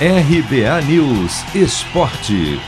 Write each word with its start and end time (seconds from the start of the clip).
RBA 0.00 0.82
News 0.88 1.54
Esporte. 1.54 2.58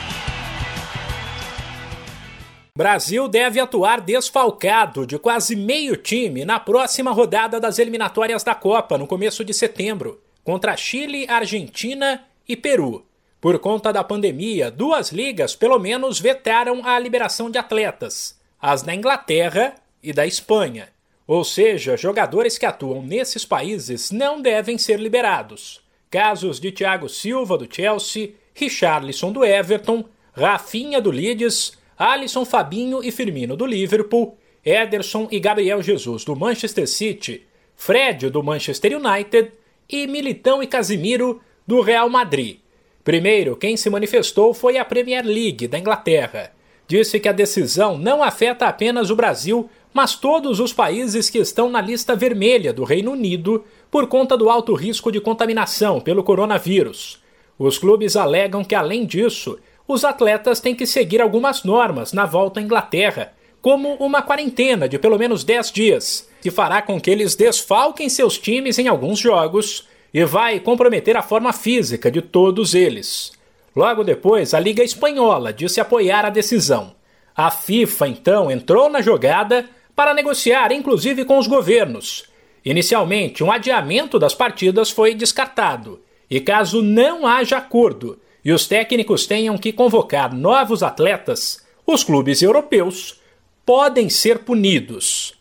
Brasil 2.78 3.26
deve 3.26 3.58
atuar 3.58 4.00
desfalcado 4.00 5.04
de 5.04 5.18
quase 5.18 5.56
meio 5.56 5.96
time 5.96 6.44
na 6.44 6.60
próxima 6.60 7.10
rodada 7.10 7.58
das 7.58 7.80
eliminatórias 7.80 8.44
da 8.44 8.54
Copa, 8.54 8.96
no 8.96 9.08
começo 9.08 9.44
de 9.44 9.52
setembro, 9.52 10.22
contra 10.44 10.76
Chile, 10.76 11.26
Argentina 11.28 12.24
e 12.48 12.54
Peru. 12.54 13.04
Por 13.40 13.58
conta 13.58 13.92
da 13.92 14.04
pandemia, 14.04 14.70
duas 14.70 15.10
ligas 15.10 15.56
pelo 15.56 15.80
menos 15.80 16.20
vetaram 16.20 16.86
a 16.86 16.96
liberação 16.96 17.50
de 17.50 17.58
atletas, 17.58 18.38
as 18.62 18.82
da 18.82 18.94
Inglaterra 18.94 19.74
e 20.00 20.12
da 20.12 20.24
Espanha. 20.24 20.90
Ou 21.26 21.42
seja, 21.42 21.96
jogadores 21.96 22.56
que 22.56 22.66
atuam 22.66 23.02
nesses 23.02 23.44
países 23.44 24.12
não 24.12 24.40
devem 24.40 24.78
ser 24.78 25.00
liberados. 25.00 25.84
Casos 26.10 26.60
de 26.60 26.70
Thiago 26.70 27.08
Silva 27.08 27.58
do 27.58 27.68
Chelsea, 27.70 28.34
Richarlison 28.54 29.32
do 29.32 29.44
Everton, 29.44 30.04
Rafinha 30.32 31.00
do 31.00 31.10
Leeds, 31.10 31.76
Alisson 31.98 32.44
Fabinho 32.44 33.02
e 33.02 33.10
Firmino 33.10 33.56
do 33.56 33.66
Liverpool, 33.66 34.36
Ederson 34.64 35.28
e 35.30 35.40
Gabriel 35.40 35.82
Jesus 35.82 36.24
do 36.24 36.36
Manchester 36.36 36.86
City, 36.86 37.42
Fred 37.74 38.30
do 38.30 38.42
Manchester 38.42 38.98
United 38.98 39.52
e 39.88 40.06
Militão 40.06 40.62
e 40.62 40.66
Casimiro 40.66 41.40
do 41.66 41.80
Real 41.80 42.08
Madrid. 42.08 42.58
Primeiro, 43.04 43.56
quem 43.56 43.76
se 43.76 43.88
manifestou 43.88 44.52
foi 44.52 44.78
a 44.78 44.84
Premier 44.84 45.24
League 45.24 45.68
da 45.68 45.78
Inglaterra. 45.78 46.52
Disse 46.88 47.20
que 47.20 47.28
a 47.28 47.32
decisão 47.32 47.96
não 47.96 48.22
afeta 48.22 48.66
apenas 48.66 49.10
o 49.10 49.16
Brasil, 49.16 49.68
mas 49.92 50.14
todos 50.14 50.60
os 50.60 50.72
países 50.72 51.30
que 51.30 51.38
estão 51.38 51.70
na 51.70 51.80
lista 51.80 52.14
vermelha 52.14 52.72
do 52.72 52.84
Reino 52.84 53.12
Unido 53.12 53.64
por 53.90 54.06
conta 54.06 54.36
do 54.36 54.50
alto 54.50 54.74
risco 54.74 55.10
de 55.10 55.20
contaminação 55.20 56.00
pelo 56.00 56.22
coronavírus. 56.22 57.22
Os 57.58 57.78
clubes 57.78 58.16
alegam 58.16 58.62
que, 58.62 58.74
além 58.74 59.06
disso, 59.06 59.58
os 59.88 60.04
atletas 60.04 60.60
têm 60.60 60.74
que 60.74 60.86
seguir 60.86 61.22
algumas 61.22 61.62
normas 61.62 62.12
na 62.12 62.26
volta 62.26 62.60
à 62.60 62.62
Inglaterra, 62.62 63.32
como 63.62 63.94
uma 63.94 64.22
quarentena 64.22 64.88
de 64.88 64.98
pelo 64.98 65.18
menos 65.18 65.42
10 65.42 65.72
dias, 65.72 66.28
que 66.40 66.50
fará 66.50 66.82
com 66.82 67.00
que 67.00 67.10
eles 67.10 67.34
desfalquem 67.34 68.08
seus 68.08 68.38
times 68.38 68.78
em 68.78 68.88
alguns 68.88 69.18
jogos 69.18 69.88
e 70.12 70.24
vai 70.24 70.60
comprometer 70.60 71.16
a 71.16 71.22
forma 71.22 71.52
física 71.52 72.10
de 72.10 72.20
todos 72.20 72.74
eles. 72.74 73.32
Logo 73.74 74.04
depois, 74.04 74.54
a 74.54 74.60
Liga 74.60 74.82
Espanhola 74.82 75.52
disse 75.52 75.80
apoiar 75.80 76.24
a 76.24 76.30
decisão. 76.30 76.94
A 77.34 77.50
FIFA, 77.50 78.08
então, 78.08 78.50
entrou 78.50 78.88
na 78.88 79.02
jogada 79.02 79.68
para 79.94 80.14
negociar 80.14 80.72
inclusive 80.72 81.24
com 81.24 81.38
os 81.38 81.46
governos. 81.46 82.24
Inicialmente, 82.66 83.42
um 83.42 83.50
adiamento 83.50 84.18
das 84.18 84.34
partidas 84.34 84.90
foi 84.90 85.14
descartado, 85.14 86.02
e 86.28 86.38
caso 86.40 86.82
não 86.82 87.26
haja 87.26 87.56
acordo 87.56 88.20
e 88.46 88.52
os 88.52 88.64
técnicos 88.64 89.26
tenham 89.26 89.58
que 89.58 89.72
convocar 89.72 90.32
novos 90.32 90.80
atletas, 90.80 91.66
os 91.84 92.04
clubes 92.04 92.42
europeus 92.42 93.20
podem 93.64 94.08
ser 94.08 94.44
punidos. 94.44 95.34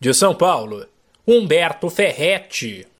De 0.00 0.14
São 0.14 0.34
Paulo, 0.34 0.86
Humberto 1.26 1.90
Ferretti. 1.90 2.86